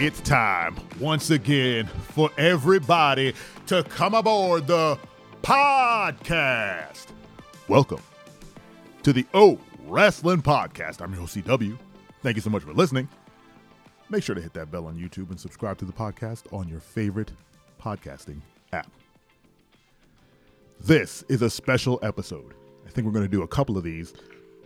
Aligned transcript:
It's 0.00 0.20
time 0.20 0.76
once 1.00 1.30
again 1.30 1.88
for 1.88 2.30
everybody 2.38 3.34
to 3.66 3.82
come 3.82 4.14
aboard 4.14 4.68
the 4.68 4.96
podcast. 5.42 7.08
Welcome 7.66 8.00
to 9.02 9.12
the 9.12 9.26
O 9.34 9.58
Wrestling 9.88 10.40
Podcast. 10.40 11.02
I'm 11.02 11.12
your 11.12 11.24
OCW. 11.24 11.76
Thank 12.22 12.36
you 12.36 12.42
so 12.42 12.48
much 12.48 12.62
for 12.62 12.72
listening. 12.74 13.08
Make 14.08 14.22
sure 14.22 14.36
to 14.36 14.40
hit 14.40 14.52
that 14.52 14.70
bell 14.70 14.86
on 14.86 14.96
YouTube 14.96 15.30
and 15.30 15.40
subscribe 15.40 15.78
to 15.78 15.84
the 15.84 15.92
podcast 15.92 16.44
on 16.52 16.68
your 16.68 16.78
favorite 16.78 17.32
podcasting 17.82 18.40
app. 18.72 18.88
This 20.78 21.24
is 21.28 21.42
a 21.42 21.50
special 21.50 21.98
episode. 22.04 22.54
I 22.86 22.90
think 22.90 23.04
we're 23.04 23.12
going 23.12 23.24
to 23.24 23.28
do 23.28 23.42
a 23.42 23.48
couple 23.48 23.76
of 23.76 23.82
these 23.82 24.12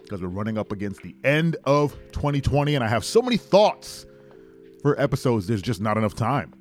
because 0.02 0.20
we're 0.20 0.28
running 0.28 0.58
up 0.58 0.72
against 0.72 1.00
the 1.00 1.16
end 1.24 1.56
of 1.64 1.94
2020 2.12 2.74
and 2.74 2.84
I 2.84 2.88
have 2.88 3.02
so 3.02 3.22
many 3.22 3.38
thoughts 3.38 4.04
for 4.82 5.00
episodes. 5.00 5.46
There's 5.46 5.62
just 5.62 5.80
not 5.80 5.96
enough 5.96 6.14
time. 6.14 6.52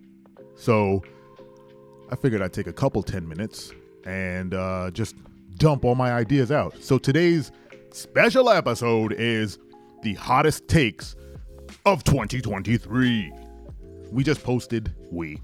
So 0.56 1.04
I 2.12 2.16
figured 2.16 2.42
I'd 2.42 2.54
take 2.54 2.68
a 2.68 2.74
couple 2.74 3.04
10 3.04 3.28
minutes 3.28 3.74
and 4.06 4.54
uh, 4.54 4.92
just 4.92 5.16
dump 5.58 5.86
all 5.86 5.96
my 5.96 6.12
ideas 6.14 6.52
out. 6.52 6.76
So 6.82 6.98
today's 6.98 7.52
special 7.92 8.50
episode 8.50 9.14
is 9.14 9.60
the 10.04 10.14
hottest 10.16 10.68
takes 10.68 11.16
of 11.86 12.04
2023. 12.04 13.32
We 14.12 14.24
just 14.24 14.44
posted, 14.44 14.94
we, 15.12 15.40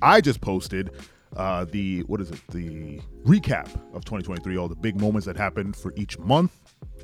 I 0.00 0.20
just 0.20 0.40
posted 0.40 0.90
uh, 1.36 1.66
the, 1.66 2.00
what 2.04 2.20
is 2.20 2.30
it, 2.30 2.40
the 2.48 3.00
recap 3.24 3.66
of 3.94 4.04
2023, 4.04 4.56
all 4.56 4.68
the 4.68 4.74
big 4.74 5.00
moments 5.00 5.26
that 5.26 5.36
happened 5.36 5.76
for 5.76 5.92
each 5.96 6.18
month, 6.18 6.52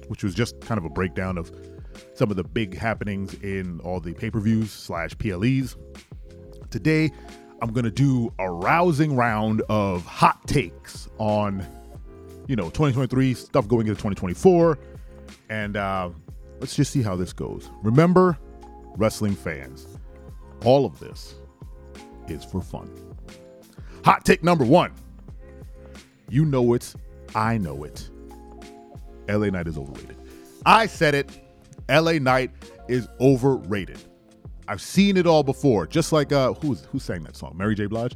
which 0.08 0.24
was 0.24 0.34
just 0.34 0.60
kind 0.60 0.78
of 0.78 0.84
a 0.84 0.90
breakdown 0.90 1.36
of 1.36 1.52
some 2.14 2.30
of 2.30 2.36
the 2.36 2.44
big 2.44 2.76
happenings 2.76 3.34
in 3.42 3.80
all 3.80 4.00
the 4.00 4.14
pay 4.14 4.30
per 4.30 4.40
views 4.40 4.70
slash 4.70 5.16
PLEs. 5.18 5.76
Today, 6.70 7.10
I'm 7.62 7.72
going 7.72 7.84
to 7.84 7.90
do 7.90 8.32
a 8.38 8.50
rousing 8.50 9.16
round 9.16 9.62
of 9.68 10.04
hot 10.04 10.46
takes 10.46 11.08
on, 11.18 11.64
you 12.46 12.56
know, 12.56 12.64
2023 12.64 13.34
stuff 13.34 13.68
going 13.68 13.86
into 13.86 13.94
2024. 13.94 14.78
And 15.50 15.76
uh, 15.76 16.10
let's 16.60 16.76
just 16.76 16.92
see 16.92 17.02
how 17.02 17.16
this 17.16 17.32
goes. 17.32 17.70
Remember, 17.82 18.38
wrestling 18.96 19.34
fans, 19.34 19.86
all 20.64 20.84
of 20.84 20.98
this 20.98 21.34
is 22.28 22.44
for 22.44 22.60
fun. 22.60 22.90
Hot 24.04 24.24
take 24.24 24.42
number 24.42 24.64
one. 24.64 24.92
You 26.28 26.44
know 26.44 26.74
it. 26.74 26.94
I 27.34 27.58
know 27.58 27.84
it. 27.84 28.10
LA 29.28 29.46
Knight 29.46 29.68
is 29.68 29.78
overrated. 29.78 30.16
I 30.66 30.86
said 30.86 31.14
it. 31.14 31.43
LA 31.88 32.12
Knight 32.12 32.50
is 32.88 33.08
overrated. 33.20 33.98
I've 34.68 34.80
seen 34.80 35.16
it 35.16 35.26
all 35.26 35.42
before. 35.42 35.86
Just 35.86 36.12
like 36.12 36.32
uh 36.32 36.54
who's 36.54 36.84
who 36.86 36.98
sang 36.98 37.22
that 37.24 37.36
song? 37.36 37.54
Mary 37.56 37.74
J. 37.74 37.86
Blige? 37.86 38.14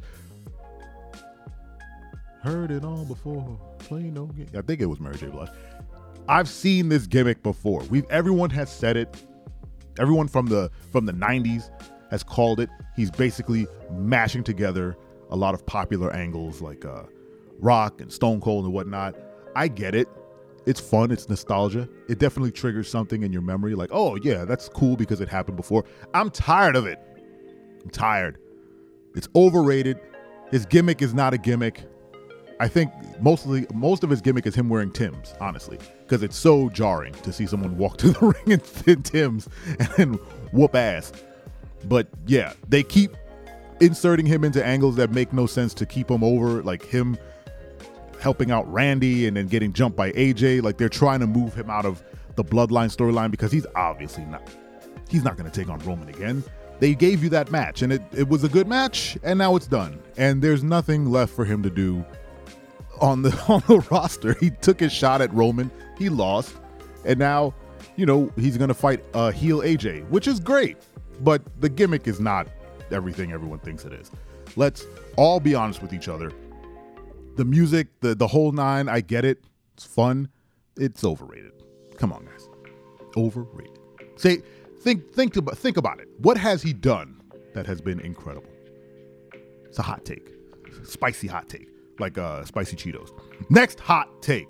Heard 2.43 2.71
it 2.71 2.83
all 2.83 3.05
before. 3.05 3.59
Play 3.79 4.03
no 4.03 4.25
game. 4.27 4.47
I 4.57 4.61
think 4.61 4.81
it 4.81 4.87
was 4.87 4.99
Mary 4.99 5.17
J. 5.17 5.27
Blige. 5.27 5.49
I've 6.27 6.47
seen 6.49 6.89
this 6.89 7.07
gimmick 7.07 7.43
before. 7.43 7.81
We've 7.83 8.05
everyone 8.09 8.49
has 8.51 8.71
said 8.71 8.97
it. 8.97 9.25
Everyone 9.99 10.27
from 10.27 10.47
the 10.47 10.71
from 10.91 11.05
the 11.05 11.13
90s 11.13 11.69
has 12.09 12.23
called 12.23 12.59
it. 12.59 12.69
He's 12.95 13.11
basically 13.11 13.67
mashing 13.91 14.43
together 14.43 14.97
a 15.29 15.35
lot 15.35 15.53
of 15.53 15.65
popular 15.65 16.11
angles 16.11 16.61
like 16.61 16.85
uh 16.85 17.03
Rock 17.59 18.01
and 18.01 18.11
Stone 18.11 18.41
Cold 18.41 18.65
and 18.65 18.73
whatnot. 18.73 19.15
I 19.55 19.67
get 19.67 19.93
it. 19.93 20.07
It's 20.69 20.79
fun. 20.79 21.09
It's 21.09 21.27
nostalgia. 21.27 21.89
It 22.07 22.19
definitely 22.19 22.51
triggers 22.51 22.87
something 22.87 23.23
in 23.23 23.33
your 23.33 23.41
memory 23.41 23.73
like, 23.73 23.89
oh, 23.91 24.17
yeah, 24.17 24.45
that's 24.45 24.69
cool 24.69 24.95
because 24.95 25.19
it 25.19 25.27
happened 25.27 25.57
before. 25.57 25.83
I'm 26.13 26.29
tired 26.29 26.75
of 26.75 26.85
it. 26.85 26.99
I'm 27.83 27.89
tired. 27.89 28.37
It's 29.15 29.27
overrated. 29.35 29.99
His 30.51 30.67
gimmick 30.67 31.01
is 31.01 31.11
not 31.11 31.33
a 31.33 31.39
gimmick. 31.39 31.85
I 32.59 32.67
think 32.67 32.91
mostly 33.19 33.65
most 33.73 34.03
of 34.03 34.11
his 34.11 34.21
gimmick 34.21 34.45
is 34.45 34.53
him 34.53 34.69
wearing 34.69 34.91
Tim's, 34.91 35.33
honestly, 35.41 35.79
because 36.01 36.21
it's 36.21 36.37
so 36.37 36.69
jarring 36.69 37.13
to 37.23 37.33
see 37.33 37.47
someone 37.47 37.75
walk 37.75 37.97
to 38.01 38.11
the 38.11 38.27
ring 38.27 38.61
in, 38.85 39.01
Tim's 39.01 39.49
and 39.97 40.17
whoop 40.51 40.75
ass. 40.75 41.11
But 41.85 42.09
yeah, 42.27 42.53
they 42.67 42.83
keep 42.83 43.17
inserting 43.79 44.27
him 44.27 44.43
into 44.43 44.63
angles 44.63 44.97
that 44.97 45.09
make 45.09 45.33
no 45.33 45.47
sense 45.47 45.73
to 45.73 45.87
keep 45.87 46.11
him 46.11 46.23
over, 46.23 46.61
like 46.61 46.85
him 46.85 47.17
helping 48.19 48.51
out 48.51 48.71
Randy 48.71 49.27
and 49.27 49.37
then 49.37 49.47
getting 49.47 49.73
jumped 49.73 49.97
by 49.97 50.11
AJ. 50.11 50.61
Like 50.61 50.77
they're 50.77 50.89
trying 50.89 51.19
to 51.21 51.27
move 51.27 51.53
him 51.53 51.69
out 51.69 51.85
of 51.85 52.03
the 52.35 52.43
bloodline 52.43 52.95
storyline 52.95 53.31
because 53.31 53.51
he's 53.51 53.65
obviously 53.75 54.25
not 54.25 54.41
he's 55.09 55.23
not 55.23 55.37
going 55.37 55.49
to 55.49 55.57
take 55.57 55.69
on 55.69 55.79
Roman 55.79 56.09
again. 56.09 56.43
They 56.79 56.93
gave 56.95 57.23
you 57.23 57.29
that 57.29 57.51
match 57.51 57.81
and 57.81 57.91
it, 57.91 58.01
it 58.13 58.29
was 58.29 58.43
a 58.43 58.49
good 58.49 58.67
match 58.67 59.17
and 59.23 59.39
now 59.39 59.55
it's 59.55 59.67
done. 59.67 60.01
And 60.17 60.41
there's 60.41 60.63
nothing 60.63 61.11
left 61.11 61.33
for 61.33 61.45
him 61.45 61.63
to 61.63 61.69
do 61.69 62.05
on 63.01 63.21
the 63.21 63.31
on 63.47 63.63
the 63.67 63.79
roster. 63.91 64.33
He 64.33 64.51
took 64.51 64.79
his 64.79 64.91
shot 64.91 65.21
at 65.21 65.33
Roman, 65.33 65.71
he 65.97 66.09
lost, 66.09 66.55
and 67.05 67.19
now, 67.19 67.53
you 67.95 68.05
know, 68.05 68.31
he's 68.35 68.57
going 68.57 68.69
to 68.69 68.73
fight 68.73 69.03
uh 69.13 69.31
heel 69.31 69.59
AJ, 69.59 70.07
which 70.09 70.27
is 70.27 70.39
great. 70.39 70.77
But 71.21 71.41
the 71.59 71.67
gimmick 71.67 72.07
is 72.07 72.19
not 72.19 72.47
everything 72.91 73.33
everyone 73.33 73.59
thinks 73.59 73.83
it 73.83 73.93
is. 73.93 74.11
Let's 74.55 74.85
all 75.17 75.39
be 75.39 75.53
honest 75.53 75.81
with 75.81 75.93
each 75.93 76.07
other 76.07 76.31
the 77.39 77.45
music, 77.45 77.87
the 78.01 78.13
the 78.13 78.27
whole 78.27 78.51
nine, 78.51 78.89
I 78.89 78.99
get 78.99 79.23
it. 79.23 79.45
It's 79.73 79.85
fun. 79.85 80.27
It's 80.75 81.05
overrated. 81.05 81.53
Come 81.95 82.11
on, 82.11 82.25
guys. 82.25 82.49
Overrated. 83.15 83.79
Say 84.17 84.43
think 84.81 85.13
think 85.13 85.37
about 85.37 85.57
think 85.57 85.77
about 85.77 86.01
it. 86.01 86.09
What 86.17 86.37
has 86.37 86.61
he 86.61 86.73
done 86.73 87.21
that 87.53 87.65
has 87.65 87.79
been 87.79 88.01
incredible? 88.01 88.49
It's 89.63 89.79
a 89.79 89.81
hot 89.81 90.03
take. 90.03 90.27
Spicy 90.83 91.27
hot 91.27 91.47
take. 91.47 91.69
Like 91.97 92.17
uh 92.17 92.43
spicy 92.43 92.75
Cheetos. 92.75 93.09
Next 93.49 93.79
hot 93.79 94.21
take. 94.21 94.49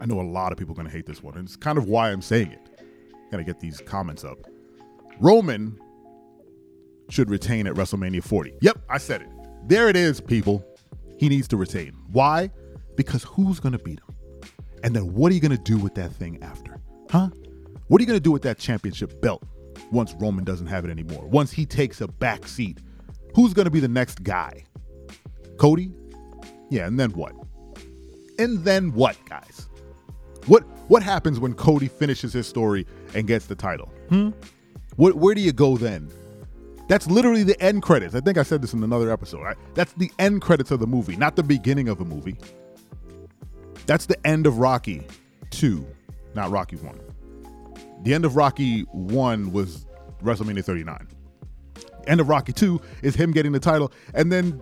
I 0.00 0.06
know 0.06 0.20
a 0.20 0.22
lot 0.22 0.52
of 0.52 0.58
people 0.58 0.72
are 0.74 0.76
gonna 0.76 0.88
hate 0.88 1.06
this 1.06 1.20
one, 1.20 1.36
and 1.36 1.48
it's 1.48 1.56
kind 1.56 1.78
of 1.78 1.86
why 1.86 2.12
I'm 2.12 2.22
saying 2.22 2.52
it. 2.52 2.84
Gotta 3.32 3.42
get 3.42 3.58
these 3.58 3.80
comments 3.80 4.22
up. 4.22 4.38
Roman 5.18 5.80
should 7.08 7.28
retain 7.28 7.66
at 7.66 7.74
WrestleMania 7.74 8.22
40. 8.22 8.54
Yep, 8.60 8.78
I 8.88 8.98
said 8.98 9.22
it. 9.22 9.28
There 9.66 9.88
it 9.88 9.96
is, 9.96 10.20
people 10.20 10.64
he 11.18 11.28
needs 11.28 11.48
to 11.48 11.56
retain. 11.56 11.92
Why? 12.10 12.50
Because 12.96 13.22
who's 13.24 13.60
going 13.60 13.72
to 13.72 13.78
beat 13.78 14.00
him? 14.00 14.16
And 14.82 14.94
then 14.94 15.12
what 15.12 15.30
are 15.30 15.34
you 15.34 15.40
going 15.40 15.56
to 15.56 15.62
do 15.62 15.76
with 15.76 15.94
that 15.96 16.12
thing 16.12 16.42
after? 16.42 16.80
Huh? 17.10 17.28
What 17.88 18.00
are 18.00 18.02
you 18.02 18.06
going 18.06 18.18
to 18.18 18.22
do 18.22 18.30
with 18.30 18.42
that 18.42 18.58
championship 18.58 19.20
belt 19.20 19.42
once 19.90 20.14
Roman 20.14 20.44
doesn't 20.44 20.66
have 20.68 20.84
it 20.84 20.90
anymore? 20.90 21.26
Once 21.26 21.50
he 21.50 21.66
takes 21.66 22.00
a 22.00 22.08
back 22.08 22.46
seat, 22.46 22.78
who's 23.34 23.52
going 23.52 23.64
to 23.64 23.70
be 23.70 23.80
the 23.80 23.88
next 23.88 24.22
guy? 24.22 24.64
Cody? 25.58 25.92
Yeah, 26.70 26.86
and 26.86 26.98
then 26.98 27.10
what? 27.12 27.32
And 28.38 28.64
then 28.64 28.92
what, 28.92 29.16
guys? 29.28 29.68
What 30.46 30.62
what 30.88 31.02
happens 31.02 31.38
when 31.38 31.54
Cody 31.54 31.88
finishes 31.88 32.32
his 32.32 32.46
story 32.46 32.86
and 33.14 33.26
gets 33.26 33.46
the 33.46 33.54
title? 33.54 33.92
Hmm? 34.08 34.30
What, 34.96 35.14
where 35.16 35.34
do 35.34 35.40
you 35.40 35.52
go 35.52 35.76
then? 35.76 36.10
That's 36.88 37.06
literally 37.06 37.42
the 37.42 37.60
end 37.62 37.82
credits. 37.82 38.14
I 38.14 38.20
think 38.20 38.38
I 38.38 38.42
said 38.42 38.62
this 38.62 38.72
in 38.72 38.82
another 38.82 39.12
episode. 39.12 39.42
Right? 39.42 39.56
That's 39.74 39.92
the 39.92 40.10
end 40.18 40.42
credits 40.42 40.70
of 40.70 40.80
the 40.80 40.86
movie, 40.86 41.16
not 41.16 41.36
the 41.36 41.42
beginning 41.42 41.88
of 41.88 42.00
a 42.00 42.04
movie. 42.04 42.36
That's 43.86 44.06
the 44.06 44.26
end 44.26 44.46
of 44.46 44.58
Rocky 44.58 45.06
2, 45.50 45.86
not 46.34 46.50
Rocky 46.50 46.76
1. 46.76 47.00
The 48.02 48.14
end 48.14 48.24
of 48.24 48.36
Rocky 48.36 48.82
1 48.82 49.52
was 49.52 49.86
WrestleMania 50.22 50.64
39. 50.64 51.08
End 52.06 52.20
of 52.20 52.28
Rocky 52.28 52.52
2 52.52 52.80
is 53.02 53.14
him 53.14 53.32
getting 53.32 53.52
the 53.52 53.60
title 53.60 53.92
and 54.14 54.32
then 54.32 54.60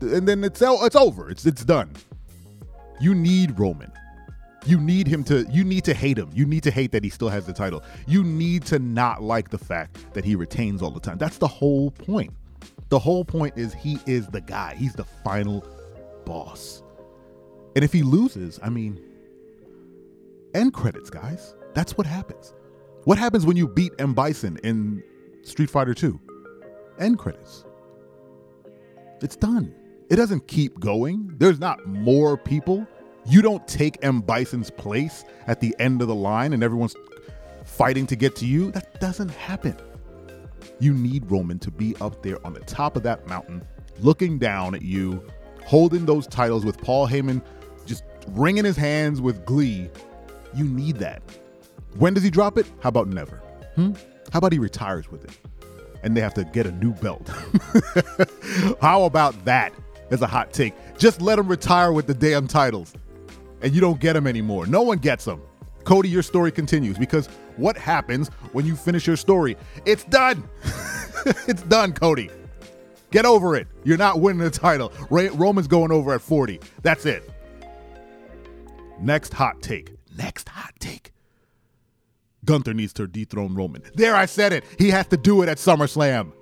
and 0.00 0.28
then 0.28 0.44
it's 0.44 0.60
it's 0.62 0.96
over. 0.96 1.30
It's 1.30 1.46
it's 1.46 1.64
done. 1.64 1.90
You 3.00 3.14
need 3.14 3.58
Roman. 3.58 3.90
You 4.66 4.80
need 4.80 5.06
him 5.06 5.24
to 5.24 5.46
you 5.50 5.64
need 5.64 5.84
to 5.84 5.94
hate 5.94 6.18
him. 6.18 6.30
You 6.32 6.46
need 6.46 6.62
to 6.62 6.70
hate 6.70 6.92
that 6.92 7.04
he 7.04 7.10
still 7.10 7.28
has 7.28 7.46
the 7.46 7.52
title. 7.52 7.82
You 8.06 8.24
need 8.24 8.64
to 8.66 8.78
not 8.78 9.22
like 9.22 9.50
the 9.50 9.58
fact 9.58 10.14
that 10.14 10.24
he 10.24 10.36
retains 10.36 10.82
all 10.82 10.90
the 10.90 11.00
time. 11.00 11.18
That's 11.18 11.38
the 11.38 11.48
whole 11.48 11.90
point. 11.90 12.32
The 12.88 12.98
whole 12.98 13.24
point 13.24 13.58
is 13.58 13.74
he 13.74 13.98
is 14.06 14.26
the 14.28 14.40
guy. 14.40 14.74
He's 14.76 14.94
the 14.94 15.04
final 15.04 15.66
boss. 16.24 16.82
And 17.76 17.84
if 17.84 17.92
he 17.92 18.02
loses, 18.02 18.58
I 18.62 18.70
mean 18.70 19.00
end 20.54 20.72
credits, 20.72 21.10
guys. 21.10 21.54
That's 21.74 21.98
what 21.98 22.06
happens. 22.06 22.54
What 23.04 23.18
happens 23.18 23.44
when 23.44 23.56
you 23.56 23.68
beat 23.68 23.92
M 23.98 24.14
Bison 24.14 24.58
in 24.64 25.02
Street 25.42 25.68
Fighter 25.68 25.92
2? 25.92 26.18
End 26.98 27.18
credits. 27.18 27.64
It's 29.20 29.36
done. 29.36 29.74
It 30.08 30.16
doesn't 30.16 30.46
keep 30.48 30.78
going. 30.80 31.34
There's 31.38 31.58
not 31.58 31.84
more 31.86 32.36
people 32.36 32.86
you 33.26 33.42
don't 33.42 33.66
take 33.66 33.98
M. 34.02 34.20
Bison's 34.20 34.70
place 34.70 35.24
at 35.46 35.60
the 35.60 35.74
end 35.78 36.02
of 36.02 36.08
the 36.08 36.14
line 36.14 36.52
and 36.52 36.62
everyone's 36.62 36.94
fighting 37.64 38.06
to 38.08 38.16
get 38.16 38.36
to 38.36 38.46
you. 38.46 38.70
That 38.72 39.00
doesn't 39.00 39.30
happen. 39.30 39.76
You 40.80 40.92
need 40.92 41.30
Roman 41.30 41.58
to 41.60 41.70
be 41.70 41.96
up 42.00 42.22
there 42.22 42.44
on 42.46 42.52
the 42.52 42.60
top 42.60 42.96
of 42.96 43.02
that 43.04 43.26
mountain, 43.26 43.62
looking 44.00 44.38
down 44.38 44.74
at 44.74 44.82
you, 44.82 45.24
holding 45.64 46.04
those 46.04 46.26
titles 46.26 46.64
with 46.64 46.78
Paul 46.78 47.08
Heyman 47.08 47.42
just 47.86 48.04
wringing 48.28 48.64
his 48.64 48.76
hands 48.76 49.20
with 49.20 49.44
glee. 49.44 49.88
You 50.54 50.64
need 50.64 50.96
that. 50.96 51.22
When 51.96 52.14
does 52.14 52.22
he 52.22 52.30
drop 52.30 52.58
it? 52.58 52.66
How 52.80 52.88
about 52.88 53.08
never? 53.08 53.36
Hmm? 53.76 53.92
How 54.32 54.38
about 54.38 54.52
he 54.52 54.58
retires 54.58 55.10
with 55.10 55.24
it? 55.24 55.38
and 56.04 56.14
they 56.14 56.20
have 56.20 56.34
to 56.34 56.44
get 56.44 56.66
a 56.66 56.72
new 56.72 56.92
belt. 56.92 57.28
How 58.80 59.04
about 59.04 59.46
that 59.46 59.72
as 60.10 60.20
a 60.20 60.26
hot 60.26 60.52
take? 60.52 60.74
Just 60.98 61.20
let 61.22 61.38
him 61.38 61.48
retire 61.48 61.92
with 61.92 62.06
the 62.06 62.14
damn 62.14 62.46
titles 62.46 62.92
and 63.64 63.74
you 63.74 63.80
don't 63.80 63.98
get 63.98 64.12
them 64.12 64.26
anymore. 64.26 64.66
No 64.66 64.82
one 64.82 64.98
gets 64.98 65.24
them. 65.24 65.42
Cody, 65.84 66.08
your 66.08 66.22
story 66.22 66.52
continues 66.52 66.98
because 66.98 67.26
what 67.56 67.76
happens 67.76 68.28
when 68.52 68.66
you 68.66 68.76
finish 68.76 69.06
your 69.06 69.16
story? 69.16 69.56
It's 69.86 70.04
done. 70.04 70.48
it's 71.48 71.62
done, 71.62 71.92
Cody. 71.92 72.30
Get 73.10 73.24
over 73.24 73.56
it. 73.56 73.66
You're 73.82 73.96
not 73.96 74.20
winning 74.20 74.42
the 74.42 74.50
title. 74.50 74.92
Roman's 75.10 75.66
going 75.66 75.92
over 75.92 76.12
at 76.12 76.20
40. 76.20 76.60
That's 76.82 77.06
it. 77.06 77.28
Next 79.00 79.32
hot 79.32 79.62
take. 79.62 79.92
Next 80.16 80.48
hot 80.48 80.72
take. 80.78 81.12
Gunther 82.44 82.74
needs 82.74 82.92
to 82.94 83.06
dethrone 83.06 83.54
Roman. 83.54 83.82
There, 83.94 84.14
I 84.14 84.26
said 84.26 84.52
it. 84.52 84.64
He 84.78 84.90
has 84.90 85.06
to 85.08 85.16
do 85.16 85.42
it 85.42 85.48
at 85.48 85.56
SummerSlam. 85.56 86.32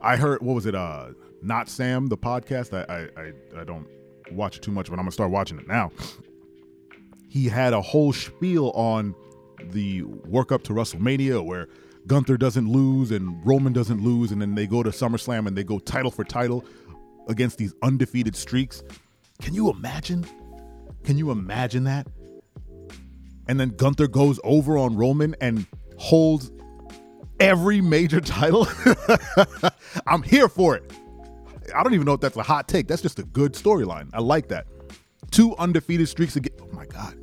I 0.00 0.16
heard 0.16 0.42
what 0.42 0.54
was 0.54 0.66
it? 0.66 0.74
Uh, 0.74 1.10
Notsam, 1.44 2.08
the 2.08 2.18
podcast. 2.18 2.72
I 2.72 2.92
I 2.92 3.20
I, 3.20 3.60
I 3.60 3.64
don't 3.64 3.86
watch 4.32 4.56
it 4.56 4.62
too 4.62 4.72
much, 4.72 4.86
but 4.86 4.94
I'm 4.94 5.04
gonna 5.04 5.12
start 5.12 5.30
watching 5.30 5.58
it 5.58 5.68
now. 5.68 5.92
He 7.32 7.48
had 7.48 7.72
a 7.72 7.80
whole 7.80 8.12
spiel 8.12 8.70
on 8.74 9.14
the 9.70 10.02
work 10.02 10.52
up 10.52 10.64
to 10.64 10.74
WrestleMania 10.74 11.42
where 11.42 11.66
Gunther 12.06 12.36
doesn't 12.36 12.68
lose 12.68 13.10
and 13.10 13.40
Roman 13.46 13.72
doesn't 13.72 14.02
lose, 14.02 14.32
and 14.32 14.42
then 14.42 14.54
they 14.54 14.66
go 14.66 14.82
to 14.82 14.90
SummerSlam 14.90 15.46
and 15.46 15.56
they 15.56 15.64
go 15.64 15.78
title 15.78 16.10
for 16.10 16.24
title 16.24 16.62
against 17.28 17.56
these 17.56 17.72
undefeated 17.82 18.36
streaks. 18.36 18.82
Can 19.40 19.54
you 19.54 19.70
imagine? 19.70 20.26
Can 21.04 21.16
you 21.16 21.30
imagine 21.30 21.84
that? 21.84 22.06
and 23.48 23.58
then 23.58 23.70
Gunther 23.70 24.08
goes 24.08 24.38
over 24.44 24.78
on 24.78 24.96
Roman 24.96 25.34
and 25.40 25.66
holds 25.98 26.50
every 27.40 27.80
major 27.80 28.20
title. 28.22 28.68
I'm 30.06 30.22
here 30.22 30.48
for 30.48 30.76
it. 30.76 30.92
I 31.74 31.82
don't 31.82 31.94
even 31.94 32.06
know 32.06 32.14
if 32.14 32.20
that's 32.20 32.36
a 32.36 32.42
hot 32.42 32.68
take. 32.68 32.88
That's 32.88 33.02
just 33.02 33.18
a 33.18 33.24
good 33.24 33.54
storyline. 33.54 34.10
I 34.12 34.20
like 34.20 34.48
that. 34.48 34.66
Two 35.32 35.56
undefeated 35.56 36.08
streaks 36.08 36.36
again. 36.36 36.52
Oh 36.60 36.68
my 36.72 36.86
God. 36.86 37.18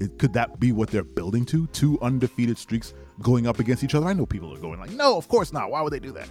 It, 0.00 0.18
could 0.18 0.32
that 0.32 0.58
be 0.58 0.72
what 0.72 0.90
they're 0.90 1.04
building 1.04 1.46
to? 1.46 1.66
Two 1.68 1.98
undefeated 2.02 2.58
streaks 2.58 2.92
going 3.22 3.46
up 3.46 3.60
against 3.60 3.84
each 3.84 3.94
other? 3.94 4.06
I 4.06 4.12
know 4.12 4.26
people 4.26 4.52
are 4.52 4.58
going 4.58 4.80
like, 4.80 4.90
no, 4.90 5.16
of 5.16 5.28
course 5.28 5.52
not. 5.52 5.70
Why 5.70 5.80
would 5.80 5.92
they 5.92 6.00
do 6.00 6.10
that? 6.12 6.28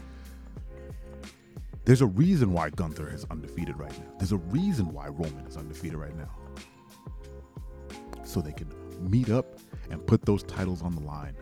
There's 1.86 2.02
a 2.02 2.08
reason 2.08 2.52
why 2.52 2.70
Gunther 2.70 3.12
is 3.14 3.26
undefeated 3.32 3.80
right 3.80 3.98
now. 3.98 4.12
There's 4.18 4.34
a 4.34 4.38
reason 4.38 4.92
why 4.92 5.08
Roman 5.08 5.46
is 5.48 5.56
undefeated 5.56 5.98
right 5.98 6.16
now. 6.18 6.30
So 8.24 8.42
they 8.42 8.52
can 8.52 8.70
meet 9.00 9.30
up 9.30 9.58
and 9.90 10.06
put 10.06 10.26
those 10.26 10.44
titles 10.44 10.82
on 10.82 10.94
the 10.94 11.02
line. 11.02 11.36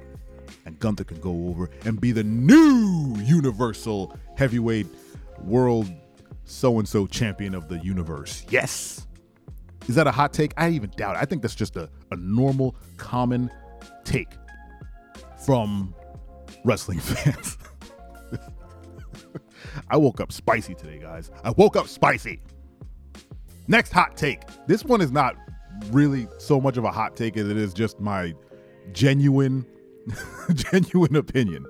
And 0.65 0.77
Gunther 0.79 1.05
can 1.05 1.19
go 1.19 1.47
over 1.47 1.69
and 1.83 1.99
be 1.99 2.11
the 2.11 2.23
new 2.23 3.15
Universal 3.25 4.15
Heavyweight 4.37 4.87
World 5.41 5.91
so 6.45 6.79
and 6.79 6.87
so 6.87 7.07
champion 7.07 7.55
of 7.55 7.67
the 7.67 7.79
universe. 7.79 8.45
Yes. 8.49 9.07
Is 9.87 9.95
that 9.95 10.07
a 10.07 10.11
hot 10.11 10.33
take? 10.33 10.53
I 10.57 10.69
even 10.69 10.91
doubt 10.95 11.15
it. 11.15 11.21
I 11.21 11.25
think 11.25 11.41
that's 11.41 11.55
just 11.55 11.75
a, 11.75 11.89
a 12.11 12.15
normal, 12.17 12.75
common 12.97 13.49
take 14.03 14.29
from 15.45 15.93
wrestling 16.63 16.99
fans. 17.01 17.57
I 19.89 19.97
woke 19.97 20.19
up 20.19 20.31
spicy 20.31 20.75
today, 20.75 20.99
guys. 20.99 21.31
I 21.43 21.51
woke 21.51 21.75
up 21.75 21.87
spicy. 21.87 22.41
Next 23.67 23.91
hot 23.91 24.17
take. 24.17 24.41
This 24.67 24.83
one 24.83 25.01
is 25.01 25.11
not 25.11 25.35
really 25.91 26.27
so 26.37 26.59
much 26.59 26.77
of 26.77 26.83
a 26.83 26.91
hot 26.91 27.15
take 27.15 27.37
as 27.37 27.49
it 27.49 27.57
is 27.57 27.73
just 27.73 27.99
my 27.99 28.33
genuine, 28.91 29.65
genuine 30.53 31.15
opinion. 31.15 31.65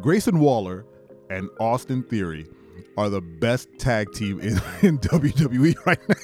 Grayson 0.00 0.38
Waller 0.40 0.86
and 1.30 1.48
Austin 1.60 2.02
Theory 2.02 2.46
are 2.96 3.08
the 3.08 3.20
best 3.20 3.68
tag 3.78 4.12
team 4.12 4.40
in, 4.40 4.52
in 4.82 4.98
WWE 4.98 5.76
right 5.86 6.00
now. 6.08 6.16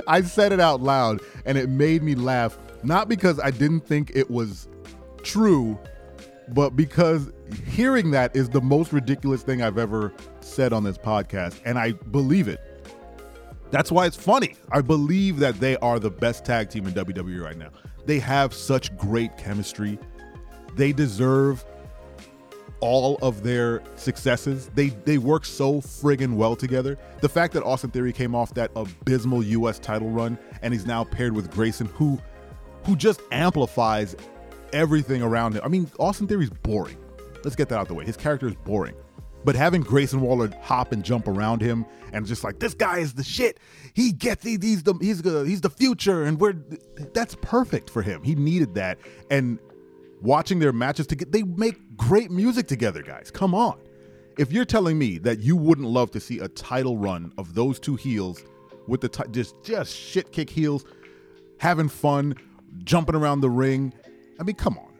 I 0.06 0.22
said 0.22 0.52
it 0.52 0.60
out 0.60 0.80
loud 0.82 1.20
and 1.46 1.56
it 1.56 1.68
made 1.68 2.02
me 2.02 2.14
laugh, 2.14 2.58
not 2.82 3.08
because 3.08 3.40
I 3.40 3.50
didn't 3.50 3.80
think 3.80 4.12
it 4.14 4.30
was 4.30 4.68
true, 5.22 5.78
but 6.48 6.70
because 6.70 7.32
hearing 7.66 8.10
that 8.10 8.34
is 8.36 8.48
the 8.50 8.60
most 8.60 8.92
ridiculous 8.92 9.42
thing 9.42 9.62
I've 9.62 9.78
ever 9.78 10.12
said 10.40 10.72
on 10.72 10.84
this 10.84 10.98
podcast, 10.98 11.60
and 11.64 11.78
I 11.78 11.92
believe 11.92 12.48
it. 12.48 12.60
That's 13.70 13.90
why 13.90 14.06
it's 14.06 14.16
funny. 14.16 14.54
I 14.70 14.82
believe 14.82 15.38
that 15.38 15.58
they 15.58 15.76
are 15.78 15.98
the 15.98 16.10
best 16.10 16.44
tag 16.44 16.70
team 16.70 16.86
in 16.86 16.92
WWE 16.92 17.42
right 17.42 17.56
now. 17.56 17.70
They 18.06 18.18
have 18.18 18.52
such 18.54 18.96
great 18.96 19.36
chemistry. 19.36 19.98
They 20.76 20.92
deserve 20.92 21.64
all 22.80 23.18
of 23.22 23.42
their 23.42 23.82
successes. 23.96 24.70
They 24.74 24.88
they 24.88 25.18
work 25.18 25.44
so 25.46 25.80
friggin' 25.80 26.34
well 26.34 26.54
together. 26.56 26.98
The 27.20 27.28
fact 27.28 27.54
that 27.54 27.62
Austin 27.62 27.90
Theory 27.90 28.12
came 28.12 28.34
off 28.34 28.52
that 28.54 28.70
abysmal 28.76 29.42
US 29.42 29.78
title 29.78 30.10
run 30.10 30.38
and 30.62 30.74
he's 30.74 30.86
now 30.86 31.04
paired 31.04 31.34
with 31.34 31.50
Grayson, 31.50 31.86
who 31.94 32.18
who 32.84 32.96
just 32.96 33.22
amplifies 33.32 34.14
everything 34.72 35.22
around 35.22 35.54
him. 35.54 35.62
I 35.64 35.68
mean, 35.68 35.90
Austin 35.98 36.26
Theory's 36.26 36.50
boring. 36.50 36.98
Let's 37.42 37.56
get 37.56 37.68
that 37.70 37.78
out 37.78 37.88
the 37.88 37.94
way. 37.94 38.04
His 38.04 38.16
character 38.16 38.46
is 38.48 38.54
boring. 38.54 38.94
But 39.44 39.56
having 39.56 39.82
Grayson 39.82 40.20
Waller 40.20 40.50
hop 40.62 40.92
and 40.92 41.04
jump 41.04 41.28
around 41.28 41.60
him 41.60 41.84
and 42.12 42.26
just 42.26 42.44
like 42.44 42.58
this 42.60 42.74
guy 42.74 42.98
is 42.98 43.14
the 43.14 43.24
shit. 43.24 43.58
He 43.92 44.12
gets 44.12 44.42
he, 44.42 44.58
he's 44.60 44.82
the 44.82 44.94
he's 45.00 45.22
the 45.22 45.42
he's 45.44 45.60
the 45.60 45.70
future 45.70 46.24
and 46.24 46.40
we're 46.40 46.54
that's 47.12 47.36
perfect 47.42 47.90
for 47.90 48.02
him. 48.02 48.22
He 48.22 48.34
needed 48.34 48.74
that 48.74 48.98
and 49.30 49.58
watching 50.22 50.58
their 50.58 50.72
matches 50.72 51.06
together 51.06 51.30
they 51.30 51.42
make 51.42 51.96
great 51.96 52.30
music 52.30 52.66
together, 52.66 53.02
guys. 53.02 53.30
Come 53.30 53.54
on. 53.54 53.78
If 54.38 54.50
you're 54.50 54.64
telling 54.64 54.98
me 54.98 55.18
that 55.18 55.40
you 55.40 55.56
wouldn't 55.56 55.86
love 55.86 56.10
to 56.12 56.20
see 56.20 56.38
a 56.38 56.48
title 56.48 56.96
run 56.96 57.32
of 57.38 57.54
those 57.54 57.78
two 57.78 57.96
heels 57.96 58.42
with 58.88 59.00
the 59.00 59.08
t- 59.08 59.24
just 59.30 59.62
just 59.62 59.94
shit 59.94 60.32
kick 60.32 60.50
heels 60.50 60.84
having 61.58 61.88
fun, 61.88 62.34
jumping 62.82 63.14
around 63.14 63.40
the 63.40 63.50
ring, 63.50 63.92
I 64.40 64.42
mean, 64.42 64.56
come 64.56 64.78
on. 64.78 64.92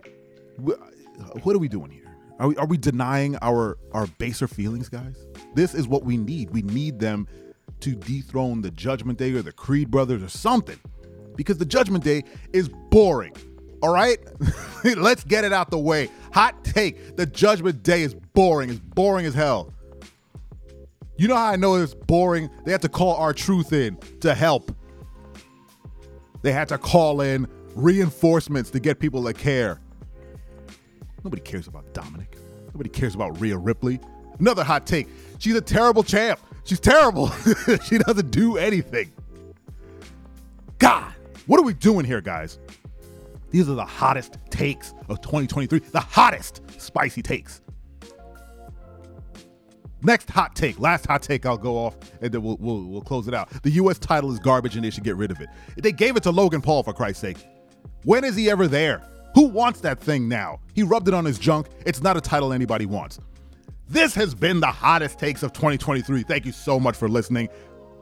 What 1.43 1.57
are 1.57 1.59
we 1.59 1.69
doing 1.69 1.91
here? 1.91 2.04
Are 2.39 2.49
we, 2.49 2.57
are 2.57 2.67
we 2.67 2.77
denying 2.77 3.37
our, 3.43 3.79
our 3.93 4.07
baser 4.07 4.49
feelings, 4.49 4.89
guys? 4.89 5.17
This 5.55 5.75
is 5.75 5.87
what 5.87 6.05
we 6.05 6.17
need. 6.17 6.51
We 6.51 6.63
need 6.63 6.99
them 6.99 7.29
to 7.81 7.95
dethrone 7.95 8.61
the 8.61 8.71
Judgment 8.71 9.19
Day 9.19 9.33
or 9.35 9.43
the 9.43 9.53
Creed 9.53 9.91
brothers 9.91 10.23
or 10.23 10.29
something 10.29 10.79
because 11.37 11.59
the 11.59 11.65
Judgment 11.65 12.03
Day 12.03 12.25
is 12.53 12.69
boring. 12.91 13.35
All 13.83 13.93
right? 13.93 14.19
Let's 14.85 15.25
get 15.25 15.45
it 15.45 15.53
out 15.53 15.71
the 15.71 15.79
way. 15.79 16.11
Hot 16.33 16.65
take 16.65 17.17
the 17.17 17.27
Judgment 17.27 17.83
Day 17.83 18.03
is 18.03 18.15
boring. 18.15 18.71
It's 18.71 18.81
boring 18.81 19.27
as 19.27 19.35
hell. 19.35 19.73
You 21.17 21.29
know 21.29 21.37
how 21.37 21.47
I 21.47 21.57
know 21.57 21.77
it's 21.77 21.95
boring? 21.95 22.51
They 22.65 22.73
had 22.73 22.83
to 22.83 22.89
call 22.89 23.15
R-Truth 23.15 23.73
in 23.73 23.97
to 24.21 24.35
help. 24.35 24.75
They 26.43 26.51
had 26.51 26.69
to 26.69 26.79
call 26.79 27.21
in 27.21 27.47
reinforcements 27.77 28.71
to 28.71 28.81
get 28.81 28.99
people 28.99 29.25
to 29.25 29.33
care. 29.33 29.81
Nobody 31.25 31.43
cares 31.43 31.67
about 31.67 31.93
Dominic. 31.95 32.37
Nobody 32.67 32.91
cares 32.91 33.15
about 33.15 33.41
Rhea 33.41 33.57
Ripley. 33.57 33.99
Another 34.39 34.63
hot 34.63 34.87
take. 34.87 35.09
She's 35.39 35.55
a 35.55 35.61
terrible 35.61 36.03
champ. 36.03 36.39
She's 36.65 36.81
terrible. 36.81 37.31
she 37.85 37.99
doesn't 37.99 38.31
do 38.31 38.59
anything. 38.59 39.11
God, 40.79 41.13
what 41.47 41.59
are 41.59 41.63
we 41.63 41.73
doing 41.73 42.05
here, 42.05 42.21
guys? 42.21 42.59
These 43.51 43.69
are 43.69 43.75
the 43.75 43.85
hottest 43.85 44.39
takes 44.51 44.93
of 45.09 45.21
2023. 45.21 45.79
The 45.79 46.01
hottest 46.01 46.61
spicy 46.79 47.23
takes. 47.23 47.63
Next 50.03 50.29
hot 50.29 50.55
take, 50.55 50.79
last 50.79 51.07
hot 51.07 51.23
take, 51.23 51.47
I'll 51.47 51.57
go 51.57 51.79
off 51.79 51.97
and 52.21 52.31
then 52.31 52.43
we'll, 52.43 52.59
we'll, 52.61 52.85
we'll 52.85 53.01
close 53.01 53.27
it 53.27 53.33
out. 53.33 53.49
The 53.63 53.71
U.S. 53.71 53.99
title 53.99 54.31
is 54.31 54.39
garbage 54.39 54.77
and 54.77 54.85
they 54.85 54.91
should 54.91 55.05
get 55.05 55.17
rid 55.17 55.31
of 55.31 55.41
it. 55.41 55.49
They 55.79 55.93
gave 55.93 56.17
it 56.17 56.23
to 56.25 56.31
Logan 56.31 56.61
Paul, 56.61 56.83
for 56.83 56.93
Christ's 56.93 57.23
sake. 57.23 57.39
When 58.05 58.23
is 58.25 58.37
he 58.37 58.51
ever 58.51 58.69
there? 58.69 59.03
Who 59.35 59.49
wants 59.49 59.81
that 59.81 60.01
thing 60.01 60.29
now? 60.29 60.61
He 60.75 60.83
rubbed 60.83 61.09
it 61.09 61.15
on 61.15 61.25
his 61.25 61.39
junk. 61.39 61.67
It's 61.85 62.03
not 62.03 62.17
a 62.17 62.21
title 62.21 62.53
anybody 62.53 62.87
wants. 62.87 63.19
This 63.89 64.15
has 64.15 64.35
been 64.35 64.61
the 64.61 64.67
hottest 64.67 65.19
takes 65.19 65.43
of 65.43 65.53
2023. 65.53 66.23
Thank 66.23 66.47
you 66.47 66.53
so 66.53 66.81
much 66.81 66.97
for 66.97 67.09
listening. 67.09 67.49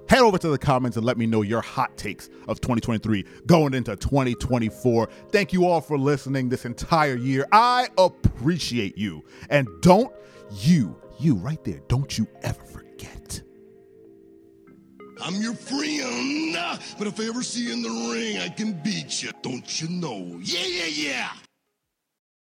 Head 0.09 0.21
over 0.21 0.37
to 0.37 0.49
the 0.49 0.59
comments 0.59 0.97
and 0.97 1.07
let 1.07 1.17
me 1.17 1.27
know 1.27 1.43
your 1.43 1.62
hot 1.62 1.97
takes 1.97 2.29
of 2.49 2.61
2023 2.61 3.25
going 3.47 3.73
into 3.73 3.97
2024. 3.97 5.09
Thank 5.31 5.53
you 5.53 5.65
all 5.67 5.81
for 5.81 5.97
listening 5.97 6.49
this 6.49 6.65
entire 6.65 7.17
year. 7.17 7.47
I 7.51 7.89
appreciate 7.97 8.99
you. 8.99 9.25
And 9.49 9.69
don't 9.81 10.12
you, 10.51 10.97
you 11.19 11.37
right 11.37 11.62
there, 11.65 11.81
don't 11.89 12.19
you 12.19 12.27
ever 12.43 12.62
forget 12.65 13.43
I'm 15.25 15.41
your 15.41 15.55
friend, 15.55 16.57
but 16.99 17.07
if 17.07 17.21
I 17.21 17.29
ever 17.29 17.45
see 17.45 17.67
you 17.67 17.73
in 17.73 17.83
the 17.83 18.12
ring, 18.12 18.38
I 18.38 18.49
can 18.49 18.73
beat 18.73 19.23
you, 19.23 19.31
don't 19.41 19.81
you 19.81 19.88
know? 19.88 20.41
Yeah, 20.43 20.67
yeah, 20.67 20.87
yeah! 20.87 21.29